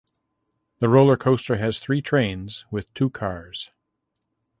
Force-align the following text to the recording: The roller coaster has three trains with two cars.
The 0.79 0.89
roller 0.89 1.15
coaster 1.15 1.57
has 1.57 1.77
three 1.77 2.01
trains 2.01 2.65
with 2.71 2.91
two 2.95 3.11
cars. 3.11 3.69